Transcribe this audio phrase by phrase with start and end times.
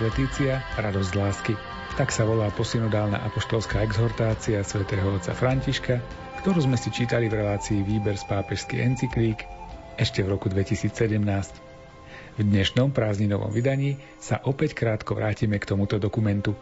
[0.00, 1.52] Letícia, radosť lásky.
[2.00, 6.00] Tak sa volá posynodálna apoštolská exhortácia svätého otca Františka,
[6.40, 9.44] ktorú sme si čítali v relácii Výber z pápežských encyklík
[10.00, 11.20] ešte v roku 2017.
[12.32, 16.56] V dnešnom prázdninovom vydaní sa opäť krátko vrátime k tomuto dokumentu.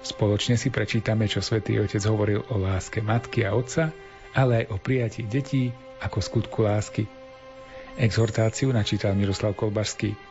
[0.00, 3.92] Spoločne si prečítame, čo svätý Otec hovoril o láske matky a otca,
[4.32, 5.68] ale aj o prijatí detí
[6.00, 7.04] ako skutku lásky.
[8.00, 10.29] Exhortáciu načítal Miroslav Kolbašský.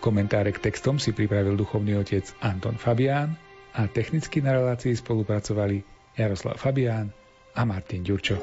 [0.00, 3.36] Komentáre k textom si pripravil duchovný otec Anton Fabián
[3.76, 5.84] a technicky na relácii spolupracovali
[6.16, 7.12] Jaroslav Fabián
[7.52, 8.40] a Martin Ďurčo.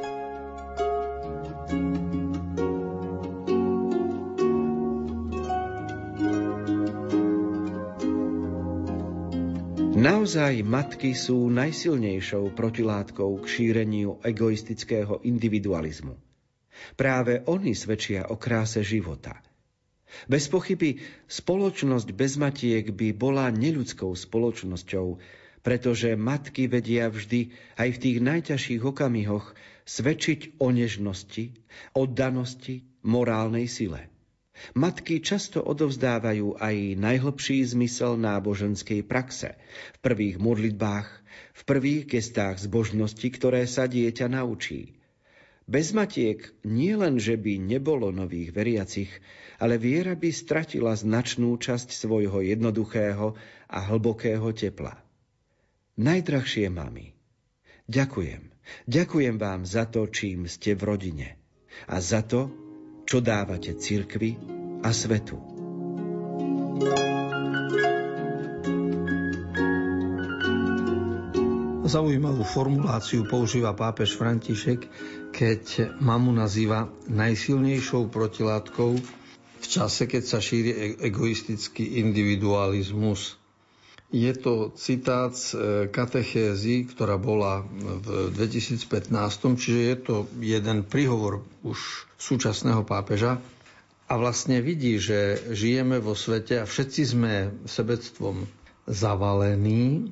[9.98, 16.13] Naozaj matky sú najsilnejšou protilátkou k šíreniu egoistického individualizmu.
[16.93, 19.41] Práve oni svedčia o kráse života–
[20.32, 25.08] bez pochyby spoločnosť bez matiek by bola neľudskou spoločnosťou,
[25.62, 29.52] pretože matky vedia vždy aj v tých najťažších okamihoch
[29.88, 31.52] svedčiť o nežnosti,
[31.96, 34.12] oddanosti, morálnej sile.
[34.74, 39.54] Matky často odovzdávajú aj najhlbší zmysel náboženskej praxe
[39.94, 41.08] v prvých modlitbách,
[41.54, 44.96] v prvých gestách zbožnosti, ktoré sa dieťa naučí.
[45.68, 49.12] Bez matiek nie len, že by nebolo nových veriacich,
[49.60, 53.35] ale viera by stratila značnú časť svojho jednoduchého
[53.68, 54.95] a hlbokého tepla.
[55.99, 57.12] Najdrahšie mami,
[57.91, 58.55] ďakujem.
[58.88, 61.27] Ďakujem vám za to, čím ste v rodine
[61.88, 62.51] a za to,
[63.07, 64.35] čo dávate cirkvi
[64.84, 65.56] a svetu.
[71.87, 74.91] Zaujímavú formuláciu používa pápež František,
[75.31, 78.99] keď mamu nazýva najsilnejšou protilátkou
[79.57, 83.39] v čase, keď sa šíri e- egoistický individualizmus.
[84.11, 89.07] Je to citát z e, katechézy, ktorá bola v 2015,
[89.55, 93.39] čiže je to jeden príhovor už súčasného pápeža.
[94.11, 97.33] A vlastne vidí, že žijeme vo svete a všetci sme
[97.63, 98.43] sebectvom
[98.91, 100.11] zavalení,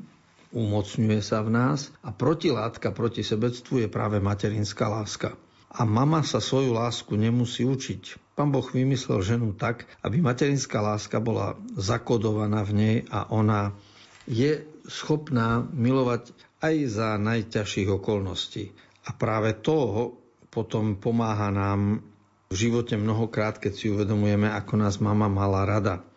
[0.55, 5.35] umocňuje sa v nás a protilátka proti sebectvu je práve materinská láska.
[5.75, 8.33] A mama sa svoju lásku nemusí učiť.
[8.39, 13.75] Pán Boh vymyslel ženu tak, aby materinská láska bola zakodovaná v nej a ona
[14.23, 16.31] je schopná milovať
[16.63, 18.71] aj za najťažších okolností.
[19.05, 20.15] A práve to
[20.47, 21.99] potom pomáha nám
[22.47, 26.07] v živote mnohokrát, keď si uvedomujeme, ako nás mama mala rada.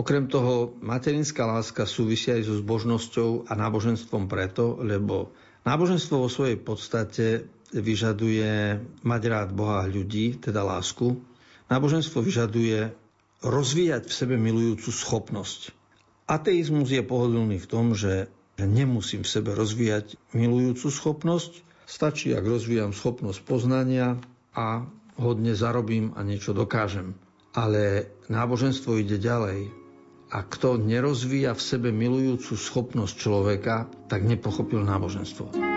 [0.00, 5.28] Okrem toho, materinská láska súvisia aj so zbožnosťou a náboženstvom preto, lebo
[5.68, 7.44] náboženstvo vo svojej podstate
[7.76, 11.20] vyžaduje mať rád Boha a ľudí, teda lásku,
[11.70, 12.90] Náboženstvo vyžaduje
[13.46, 15.70] rozvíjať v sebe milujúcu schopnosť.
[16.26, 18.26] Ateizmus je pohodlný v tom, že
[18.58, 24.18] nemusím v sebe rozvíjať milujúcu schopnosť, stačí, ak rozvíjam schopnosť poznania
[24.50, 24.82] a
[25.14, 27.14] hodne zarobím a niečo dokážem.
[27.54, 29.70] Ale náboženstvo ide ďalej.
[30.30, 35.69] A kto nerozvíja v sebe milujúcu schopnosť človeka, tak nepochopil náboženstvo.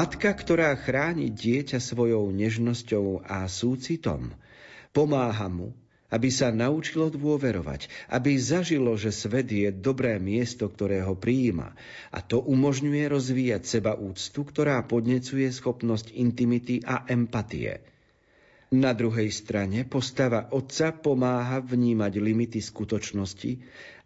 [0.00, 4.32] Matka, ktorá chráni dieťa svojou nežnosťou a súcitom,
[4.96, 5.76] pomáha mu,
[6.08, 11.76] aby sa naučilo dôverovať, aby zažilo, že svet je dobré miesto, ktoré ho prijíma.
[12.16, 17.84] A to umožňuje rozvíjať seba úctu, ktorá podnecuje schopnosť intimity a empatie.
[18.72, 23.52] Na druhej strane postava otca pomáha vnímať limity skutočnosti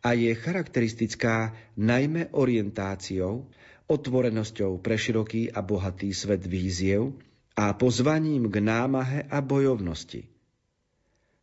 [0.02, 3.46] a je charakteristická najmä orientáciou,
[3.86, 7.16] otvorenosťou pre široký a bohatý svet víziev
[7.56, 10.28] a pozvaním k námahe a bojovnosti–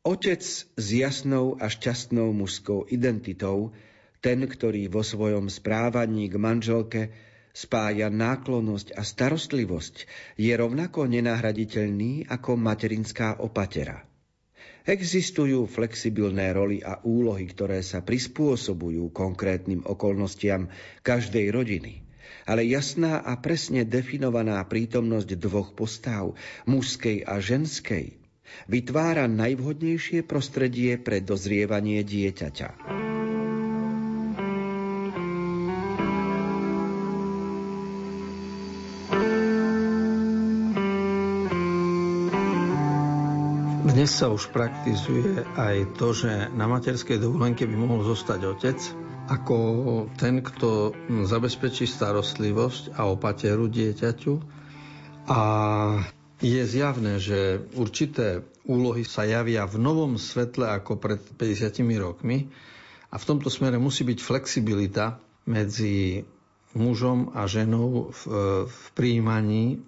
[0.02, 0.42] Otec
[0.74, 3.70] s jasnou a šťastnou mužskou identitou,
[4.18, 7.02] ten, ktorý vo svojom správaní k manželke
[7.54, 10.10] spája náklonnosť a starostlivosť,
[10.42, 14.02] je rovnako nenahraditeľný ako materinská opatera.
[14.90, 20.66] Existujú flexibilné roly a úlohy, ktoré sa prispôsobujú konkrétnym okolnostiam
[21.06, 22.02] každej rodiny.
[22.46, 26.34] Ale jasná a presne definovaná prítomnosť dvoch postav,
[26.66, 28.18] mužskej a ženskej,
[28.68, 33.02] vytvára najvhodnejšie prostredie pre dozrievanie dieťaťa.
[43.92, 48.80] Dnes sa už praktizuje aj to, že na materskej dovolenke by mohol zostať otec,
[49.32, 49.56] ako
[50.20, 50.92] ten, kto
[51.24, 54.34] zabezpečí starostlivosť a opateru dieťaťu.
[55.32, 55.40] A
[56.42, 57.40] je zjavné, že
[57.78, 62.52] určité úlohy sa javia v novom svetle ako pred 50 rokmi
[63.08, 66.26] a v tomto smere musí byť flexibilita medzi
[66.74, 68.22] mužom a ženou v,
[68.68, 69.80] v príjmaní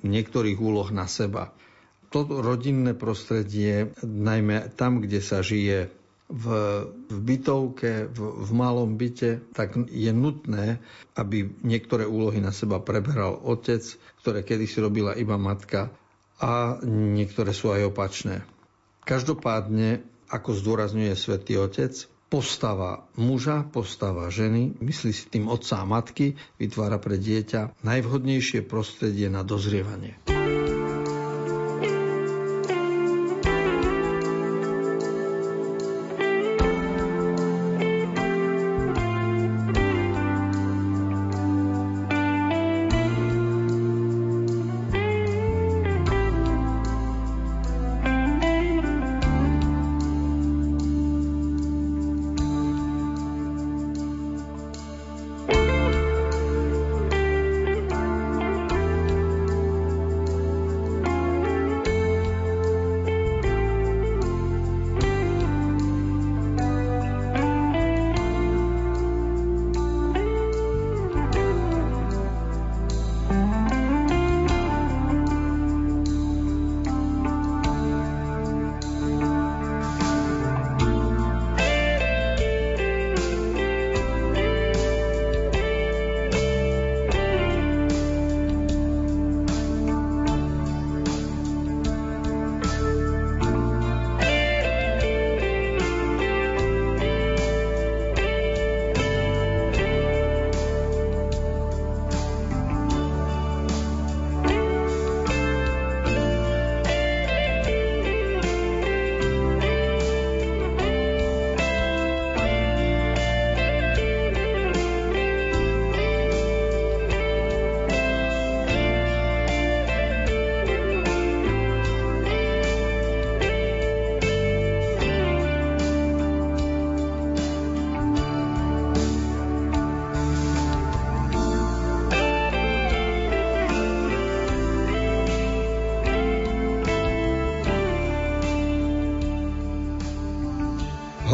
[0.00, 1.52] niektorých úloh na seba.
[2.10, 5.99] Toto rodinné prostredie, najmä tam, kde sa žije
[6.30, 6.46] v,
[7.10, 10.78] v bytovke, v, v malom byte, tak je nutné,
[11.18, 13.82] aby niektoré úlohy na seba preberal otec,
[14.22, 15.90] ktoré kedysi robila iba matka
[16.40, 18.46] a niektoré sú aj opačné.
[19.04, 21.92] Každopádne, ako zdôrazňuje svätý Otec,
[22.30, 29.26] postava muža, postava ženy, myslí si tým otca a matky, vytvára pre dieťa najvhodnejšie prostredie
[29.26, 30.14] na dozrievanie.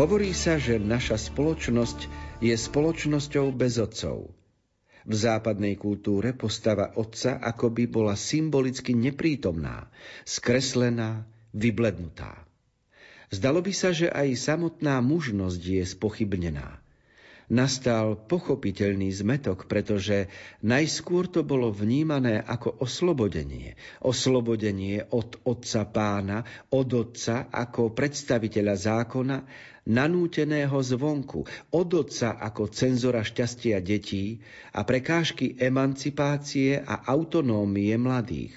[0.07, 2.07] Hovorí sa, že naša spoločnosť
[2.39, 4.31] je spoločnosťou bez otcov.
[5.03, 9.91] V západnej kultúre postava otca akoby bola symbolicky neprítomná,
[10.23, 12.39] skreslená, vyblednutá.
[13.35, 16.87] Zdalo by sa, že aj samotná mužnosť je spochybnená
[17.47, 20.27] nastal pochopiteľný zmetok, pretože
[20.67, 23.79] najskôr to bolo vnímané ako oslobodenie.
[24.03, 26.43] Oslobodenie od otca pána,
[26.75, 29.37] od otca ako predstaviteľa zákona,
[29.87, 34.43] nanúteného zvonku, od otca ako cenzora šťastia detí
[34.75, 38.55] a prekážky emancipácie a autonómie mladých.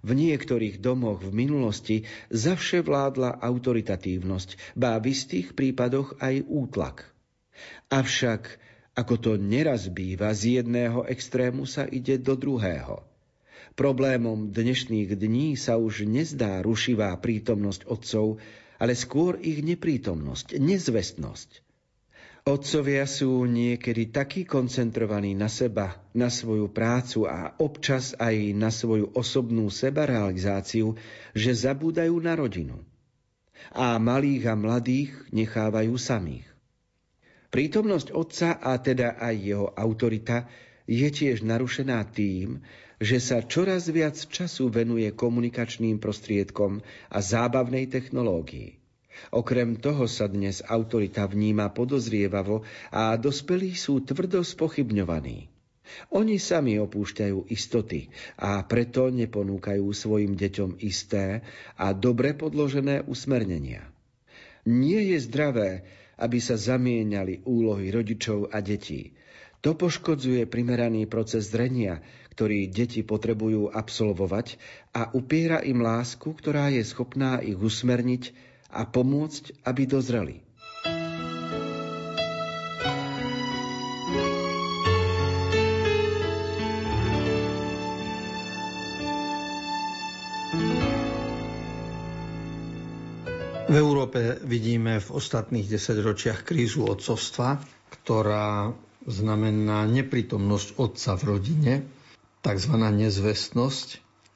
[0.00, 1.96] V niektorých domoch v minulosti
[2.32, 7.04] zavše vládla autoritatívnosť, bá v istých prípadoch aj útlak.
[7.92, 8.42] Avšak,
[8.96, 13.04] ako to neraz býva, z jedného extrému sa ide do druhého.
[13.76, 18.40] Problémom dnešných dní sa už nezdá rušivá prítomnosť otcov,
[18.80, 21.70] ale skôr ich neprítomnosť, nezvestnosť.
[22.48, 29.12] Otcovia sú niekedy takí koncentrovaní na seba, na svoju prácu a občas aj na svoju
[29.12, 30.96] osobnú sebarealizáciu,
[31.36, 32.80] že zabúdajú na rodinu.
[33.76, 36.48] A malých a mladých nechávajú samých.
[37.52, 40.48] Prítomnosť otca a teda aj jeho autorita
[40.88, 42.64] je tiež narušená tým,
[43.00, 48.76] že sa čoraz viac času venuje komunikačným prostriedkom a zábavnej technológii.
[49.32, 52.60] Okrem toho sa dnes autorita vníma podozrievavo
[52.92, 55.48] a dospelí sú tvrdo spochybňovaní.
[56.14, 61.42] Oni sami opúšťajú istoty a preto neponúkajú svojim deťom isté
[61.74, 63.82] a dobre podložené usmernenia.
[64.68, 65.82] Nie je zdravé,
[66.20, 69.16] aby sa zamieniali úlohy rodičov a detí.
[69.60, 72.00] To poškodzuje primeraný proces zrenia,
[72.32, 74.56] ktorý deti potrebujú absolvovať
[74.94, 78.32] a upiera im lásku, ktorá je schopná ich usmerniť
[78.70, 80.36] a pomôcť, aby dozreli.
[93.70, 97.62] V Európe vidíme v ostatných desaťročiach krízu otcovstva,
[98.02, 98.74] ktorá
[99.06, 101.72] znamená neprítomnosť otca v rodine,
[102.40, 102.74] tzv.
[102.76, 103.88] nezvestnosť.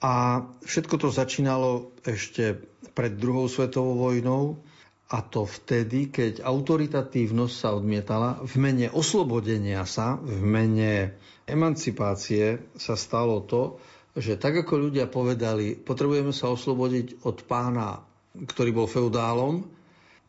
[0.04, 2.60] A všetko to začínalo ešte
[2.92, 4.60] pred druhou svetovou vojnou
[5.08, 12.96] a to vtedy, keď autoritatívnosť sa odmietala, v mene oslobodenia sa, v mene emancipácie sa
[12.96, 13.80] stalo to,
[14.14, 18.00] že tak ako ľudia povedali, potrebujeme sa oslobodiť od pána,
[18.34, 19.66] ktorý bol feudálom,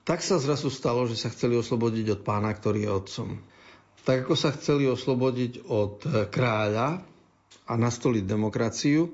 [0.05, 3.29] tak sa zrazu stalo, že sa chceli oslobodiť od pána, ktorý je otcom.
[4.05, 7.01] Tak ako sa chceli oslobodiť od kráľa
[7.65, 9.09] a nastoliť demokraciu,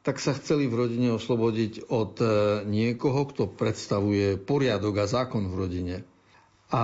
[0.00, 2.26] tak sa chceli v rodine oslobodiť od e,
[2.62, 5.96] niekoho, kto predstavuje poriadok a zákon v rodine.
[6.70, 6.82] A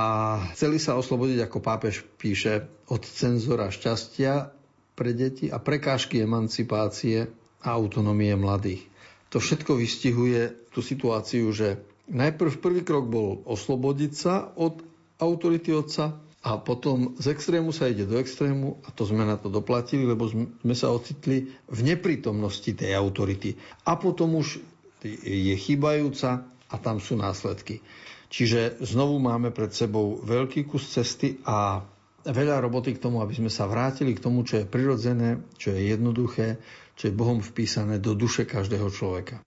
[0.55, 4.51] chceli sa oslobodiť, ako pápež píše, od cenzora šťastia
[4.95, 7.31] pre deti a prekážky emancipácie
[7.63, 8.83] a autonomie mladých.
[9.31, 11.79] To všetko vystihuje tú situáciu, že
[12.11, 14.83] najprv prvý krok bol oslobodiť sa od
[15.17, 19.47] autority otca, a potom z extrému sa ide do extrému a to sme na to
[19.47, 23.55] doplatili, lebo sme sa ocitli v neprítomnosti tej autority.
[23.87, 24.59] A potom už
[25.07, 27.79] je chýbajúca a tam sú následky.
[28.27, 31.85] Čiže znovu máme pred sebou veľký kus cesty a
[32.27, 35.95] veľa roboty k tomu, aby sme sa vrátili k tomu, čo je prirodzené, čo je
[35.95, 36.59] jednoduché,
[36.99, 39.39] čo je Bohom vpísané do duše každého človeka.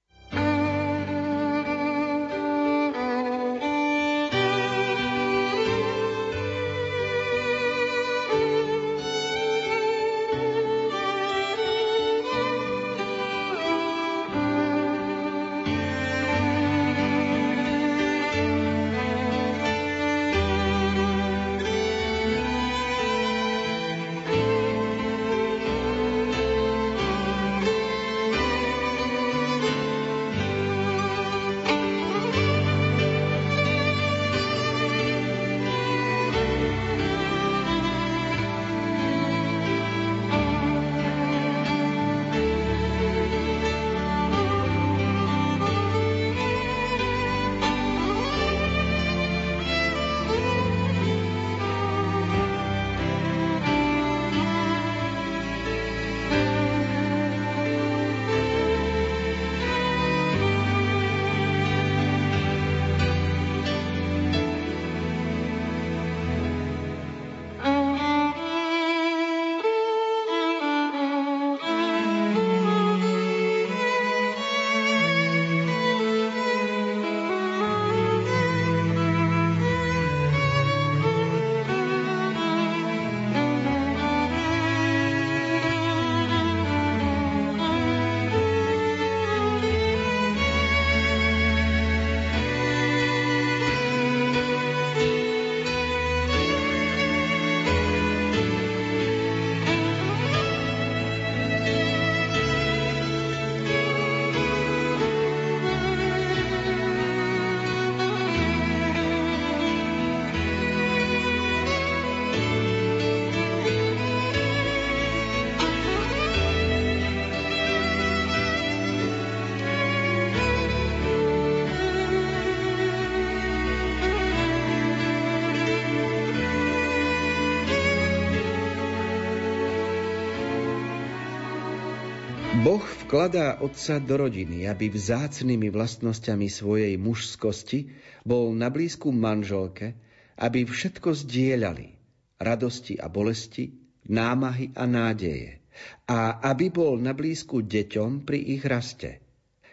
[133.05, 137.93] Vkladá otca do rodiny, aby vzácnými vlastnosťami svojej mužskosti
[138.25, 139.93] bol na blízku manželke,
[140.41, 141.93] aby všetko zdieľali,
[142.41, 143.69] radosti a bolesti,
[144.09, 145.61] námahy a nádeje,
[146.09, 149.21] a aby bol na blízku deťom pri ich raste–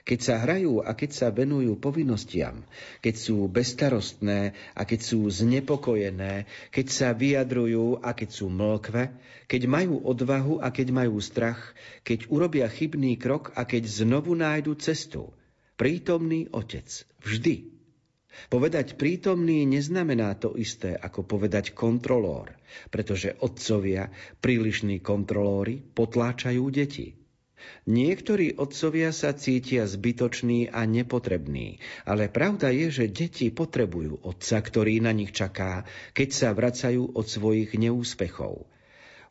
[0.02, 2.66] keď sa hrajú a keď sa venujú povinnostiam,
[2.99, 9.14] keď sú bestarostné a keď sú znepokojené, keď sa vyjadrujú a keď sú mlkve,
[9.47, 14.75] keď majú odvahu a keď majú strach, keď urobia chybný krok a keď znovu nájdu
[14.75, 15.30] cestu.
[15.78, 16.87] Prítomný otec.
[17.23, 17.73] Vždy.
[18.49, 22.56] Povedať prítomný neznamená to isté ako povedať kontrolór,
[22.88, 24.09] pretože otcovia,
[24.40, 27.22] prílišní kontrolóri, potláčajú deti.
[27.83, 35.02] Niektorí otcovia sa cítia zbytoční a nepotrební, ale pravda je, že deti potrebujú otca, ktorý
[35.02, 35.83] na nich čaká,
[36.14, 38.71] keď sa vracajú od svojich neúspechov.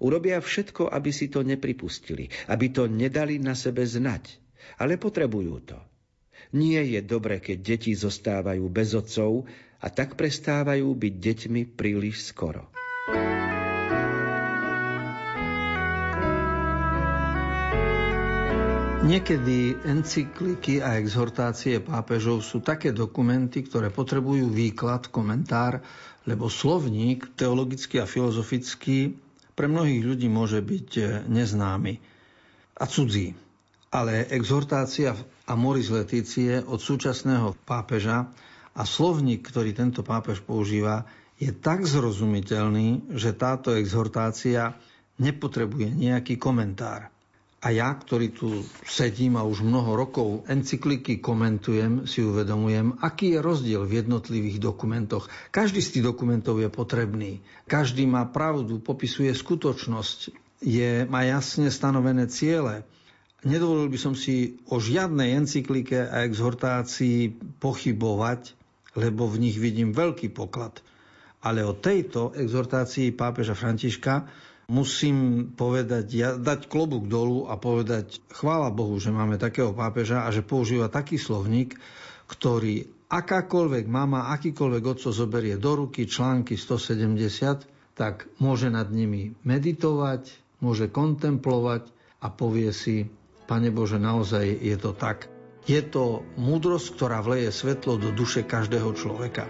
[0.01, 4.35] Urobia všetko, aby si to nepripustili, aby to nedali na sebe znať,
[4.81, 5.79] ale potrebujú to.
[6.51, 9.47] Nie je dobre, keď deti zostávajú bez otcov
[9.79, 12.67] a tak prestávajú byť deťmi príliš skoro.
[19.01, 25.81] Niekedy encykliky a exhortácie pápežov sú také dokumenty, ktoré potrebujú výklad, komentár,
[26.29, 29.17] lebo slovník teologický a filozofický
[29.57, 31.93] pre mnohých ľudí môže byť e, neznámy
[32.77, 33.35] a cudzí.
[33.89, 35.13] Ale exhortácia
[35.45, 38.29] a moris letície od súčasného pápeža
[38.71, 41.03] a slovník, ktorý tento pápež používa,
[41.41, 44.77] je tak zrozumiteľný, že táto exhortácia
[45.19, 47.10] nepotrebuje nejaký komentár.
[47.61, 53.39] A ja, ktorý tu sedím a už mnoho rokov encykliky komentujem, si uvedomujem, aký je
[53.39, 55.29] rozdiel v jednotlivých dokumentoch.
[55.53, 57.45] Každý z tých dokumentov je potrebný.
[57.69, 60.33] Každý má pravdu, popisuje skutočnosť,
[60.65, 62.81] je, má jasne stanovené ciele.
[63.45, 68.57] Nedovolil by som si o žiadnej encyklike a exhortácii pochybovať,
[68.97, 70.81] lebo v nich vidím veľký poklad.
[71.45, 74.29] Ale o tejto exhortácii pápeža Františka
[74.71, 80.31] musím povedať, ja, dať klobúk dolu a povedať, chvála Bohu, že máme takého pápeža a
[80.31, 81.75] že používa taký slovník,
[82.31, 87.67] ktorý akákoľvek mama, akýkoľvek otco zoberie do ruky články 170,
[87.99, 90.31] tak môže nad nimi meditovať,
[90.63, 91.91] môže kontemplovať
[92.23, 93.11] a povie si,
[93.51, 95.27] Pane Bože, naozaj je to tak.
[95.67, 99.43] Je to múdrosť, ktorá vleje svetlo do duše každého človeka.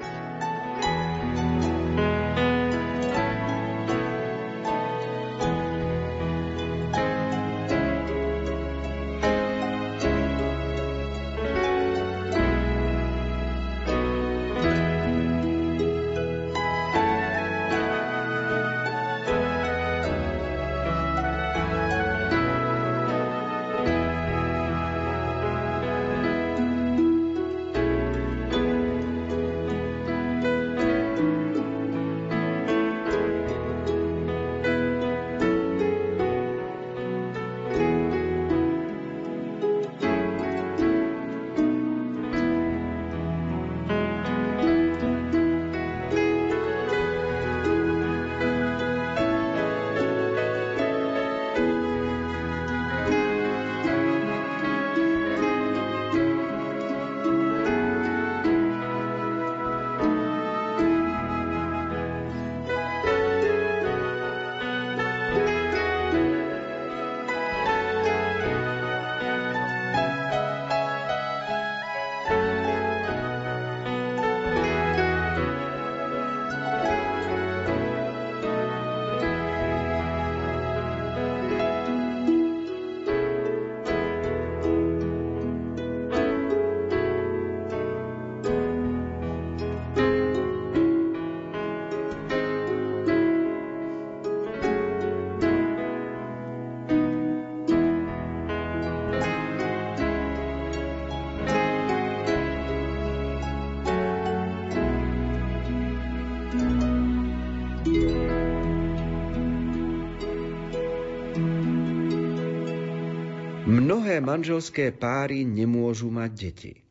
[114.11, 116.83] Mnohé manželské páry nemôžu mať deti.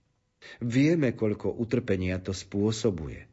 [0.64, 3.28] Vieme, koľko utrpenia to spôsobuje.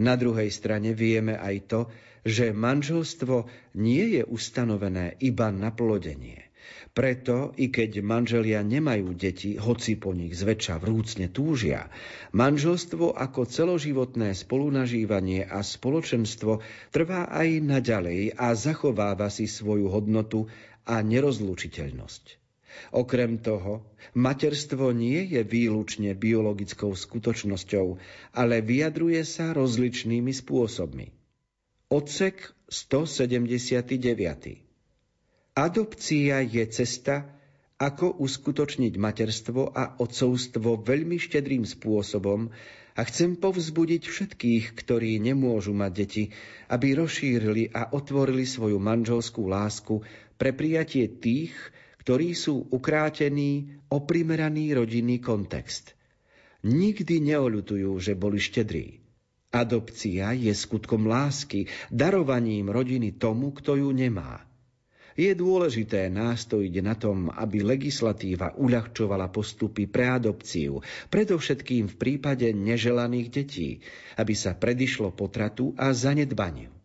[0.00, 1.80] Na druhej strane vieme aj to,
[2.24, 3.44] že manželstvo
[3.76, 6.48] nie je ustanovené iba na plodenie.
[6.96, 11.92] Preto, i keď manželia nemajú deti, hoci po nich zväčša vrúcne túžia,
[12.32, 20.48] manželstvo ako celoživotné spolunažívanie a spoločenstvo trvá aj naďalej a zachováva si svoju hodnotu
[20.88, 22.39] a nerozlučiteľnosť.
[22.90, 27.86] Okrem toho, materstvo nie je výlučne biologickou skutočnosťou,
[28.34, 31.10] ale vyjadruje sa rozličnými spôsobmi.
[31.90, 33.90] Odsek 179.
[35.58, 37.26] Adopcia je cesta,
[37.80, 42.52] ako uskutočniť materstvo a otcovstvo veľmi štedrým spôsobom
[42.92, 46.24] a chcem povzbudiť všetkých, ktorí nemôžu mať deti,
[46.68, 50.04] aby rozšírili a otvorili svoju manželskú lásku
[50.36, 51.56] pre prijatie tých,
[52.02, 55.92] ktorí sú ukrátení o primeraný rodinný kontext.
[56.64, 59.00] Nikdy neolutujú, že boli štedrí.
[59.50, 64.46] Adopcia je skutkom lásky, darovaním rodiny tomu, kto ju nemá.
[65.18, 73.28] Je dôležité nástojiť na tom, aby legislatíva uľahčovala postupy pre adopciu, predovšetkým v prípade neželaných
[73.28, 73.82] detí,
[74.16, 76.79] aby sa predišlo potratu a zanedbaniu.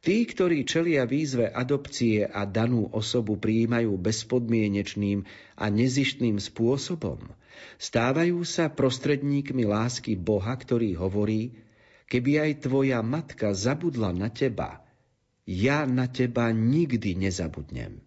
[0.00, 5.26] Tí, ktorí čelia výzve adopcie a danú osobu prijímajú bezpodmienečným
[5.58, 7.22] a nezištným spôsobom,
[7.80, 11.58] stávajú sa prostredníkmi lásky Boha, ktorý hovorí,
[12.06, 14.86] keby aj tvoja matka zabudla na teba,
[15.46, 18.02] ja na teba nikdy nezabudnem.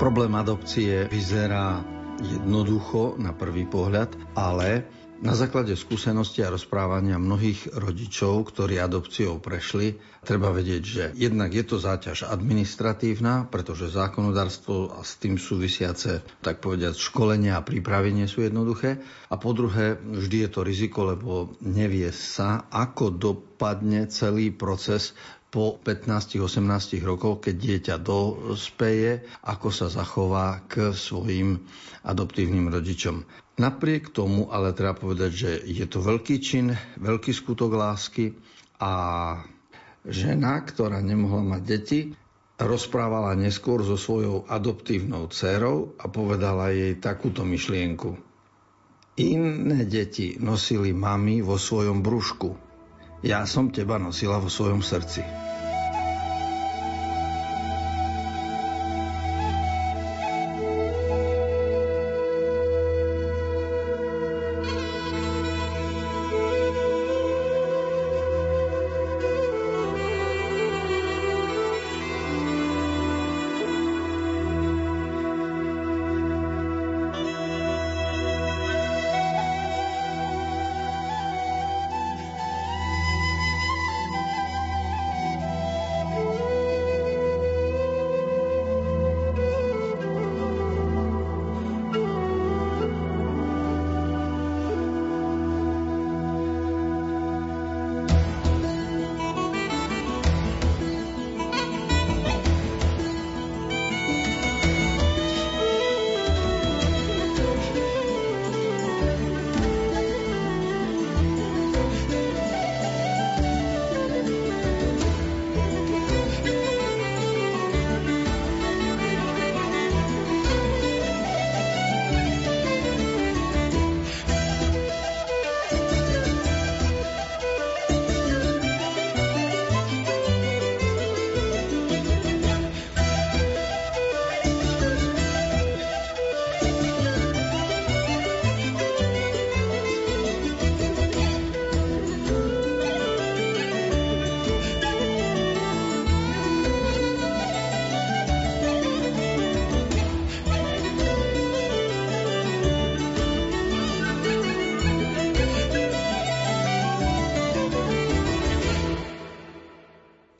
[0.00, 1.84] Problém adopcie vyzerá
[2.24, 4.88] jednoducho na prvý pohľad, ale
[5.20, 11.60] na základe skúsenosti a rozprávania mnohých rodičov, ktorí adopciou prešli, treba vedieť, že jednak je
[11.60, 18.40] to záťaž administratívna, pretože zákonodárstvo a s tým súvisiace, tak povediať, školenia a prípravy sú
[18.40, 18.96] jednoduché.
[19.28, 25.12] A po druhé, vždy je to riziko, lebo nevie sa, ako dopadne celý proces
[25.50, 26.62] po 15-18
[27.02, 31.66] rokoch, keď dieťa dospeje, ako sa zachová k svojim
[32.06, 33.26] adoptívnym rodičom.
[33.60, 38.32] Napriek tomu ale treba povedať, že je to veľký čin, veľký skutok lásky
[38.80, 38.92] a
[40.08, 42.00] žena, ktorá nemohla mať deti,
[42.56, 48.16] rozprávala neskôr so svojou adoptívnou dcerou a povedala jej takúto myšlienku.
[49.20, 52.56] Iné deti nosili mami vo svojom brúšku.
[53.20, 55.20] Ja som teba nosila vo svojom srdci.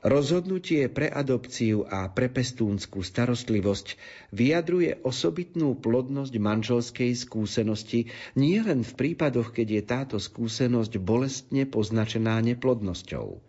[0.01, 4.01] Rozhodnutie pre adopciu a pre pestúnskú starostlivosť
[4.33, 13.45] vyjadruje osobitnú plodnosť manželskej skúsenosti nielen v prípadoch, keď je táto skúsenosť bolestne poznačená neplodnosťou.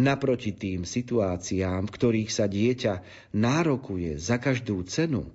[0.00, 2.94] Naproti tým situáciám, v ktorých sa dieťa
[3.36, 5.28] nárokuje za každú cenu,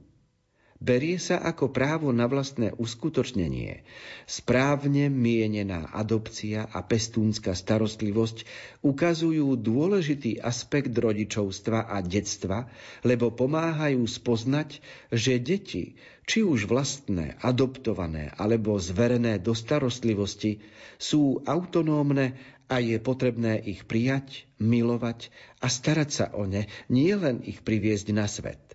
[0.82, 3.86] berie sa ako právo na vlastné uskutočnenie.
[4.26, 8.50] Správne mienená adopcia a pestúnska starostlivosť
[8.82, 12.65] ukazujú dôležitý aspekt rodičovstva a detstva,
[13.06, 14.82] lebo pomáhajú spoznať,
[15.13, 15.94] že deti,
[16.26, 20.65] či už vlastné, adoptované alebo zverené do starostlivosti,
[20.98, 22.34] sú autonómne
[22.72, 25.30] a je potrebné ich prijať, milovať
[25.62, 28.71] a starať sa o ne, nie len ich priviesť na svet.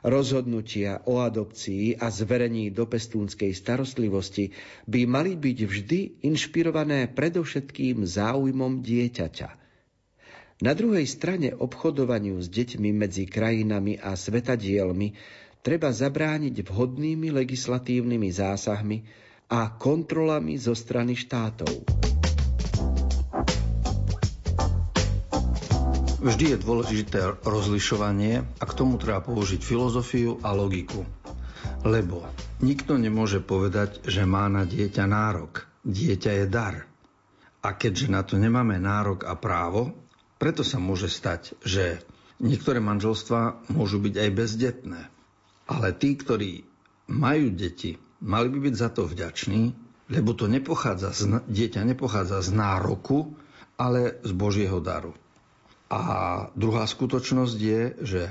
[0.00, 4.50] Rozhodnutia o adopcii a zverení do pestúnskej starostlivosti
[4.88, 9.48] by mali byť vždy inšpirované predovšetkým záujmom dieťaťa.
[10.62, 15.10] Na druhej strane obchodovaniu s deťmi medzi krajinami a svetadielmi
[15.60, 18.98] treba zabrániť vhodnými legislatívnymi zásahmi
[19.50, 22.11] a kontrolami zo strany štátov.
[26.22, 31.02] Vždy je dôležité rozlišovanie a k tomu treba použiť filozofiu a logiku.
[31.82, 32.22] Lebo
[32.62, 35.66] nikto nemôže povedať, že má na dieťa nárok.
[35.82, 36.86] Dieťa je dar.
[37.66, 39.98] A keďže na to nemáme nárok a právo,
[40.38, 42.06] preto sa môže stať, že
[42.38, 45.00] niektoré manželstva môžu byť aj bezdetné.
[45.66, 46.62] Ale tí, ktorí
[47.10, 49.74] majú deti, mali by byť za to vďační,
[50.06, 53.34] lebo to nepochádza z, dieťa nepochádza z nároku,
[53.74, 55.18] ale z Božieho daru.
[55.92, 56.00] A
[56.56, 58.22] druhá skutočnosť je, že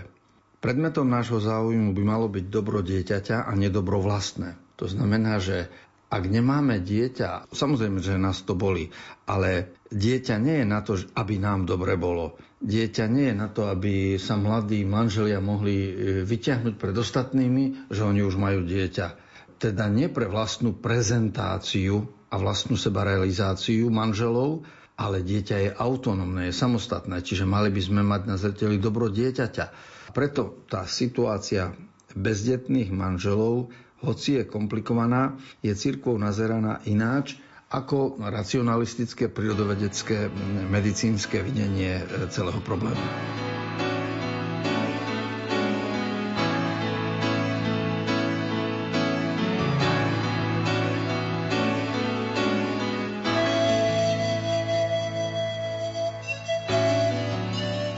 [0.65, 4.57] predmetom nášho záujmu by malo byť dobro dieťaťa a nedobro vlastné.
[4.81, 5.69] To znamená, že
[6.11, 8.89] ak nemáme dieťa, samozrejme, že nás to boli,
[9.29, 12.35] ale dieťa nie je na to, aby nám dobre bolo.
[12.59, 15.91] Dieťa nie je na to, aby sa mladí manželia mohli e,
[16.27, 19.07] vyťahnuť pred ostatnými, že oni už majú dieťa.
[19.55, 24.67] Teda nie pre vlastnú prezentáciu a vlastnú sebarealizáciu manželov,
[25.01, 29.65] ale dieťa je autonómne, je samostatné, čiže mali by sme mať na zreteli dobro dieťaťa.
[30.13, 31.73] Preto tá situácia
[32.13, 40.27] bezdetných manželov, hoci je komplikovaná, je církvou nazeraná ináč ako racionalistické, prírodovedecké,
[40.67, 42.99] medicínske videnie celého problému.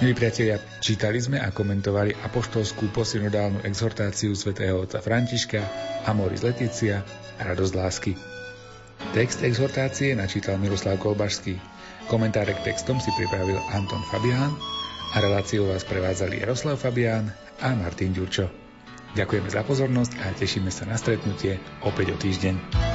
[0.03, 5.63] Milí priatelia, čítali sme a komentovali apoštolskú posynodálnu exhortáciu svätého otca Františka
[6.03, 7.07] Amoris Leticia
[7.39, 8.11] radosť lásky.
[9.15, 11.55] Text exhortácie načítal Miroslav Kolbašský.
[12.11, 14.51] Komentáre k textom si pripravil Anton Fabián
[15.15, 17.31] a reláciu vás prevádzali Jaroslav Fabián
[17.63, 18.51] a Martin Ďurčo.
[19.15, 22.92] Ďakujeme za pozornosť a tešíme sa na stretnutie opäť o týždeň.